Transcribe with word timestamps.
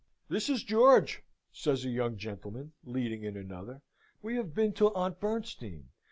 "This 0.29 0.49
is 0.49 0.63
George," 0.63 1.21
says 1.51 1.85
a 1.85 1.89
young 1.89 2.17
gentleman, 2.17 2.73
leading 2.83 3.21
in 3.21 3.37
another. 3.37 3.83
"We 4.23 4.35
have 4.37 4.55
been 4.55 4.73
to 4.73 4.91
Aunt 4.95 5.19
Bernstein. 5.19 5.89